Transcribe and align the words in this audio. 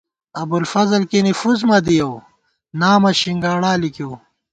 ابُوالفضل 0.41 1.01
کېنے 1.09 1.33
فُس 1.39 1.59
مہ 1.69 1.79
دِیَؤ، 1.85 2.13
نامہ 2.79 3.11
شِنگاڑا 3.19 3.71
لِکِیؤ 3.81 4.13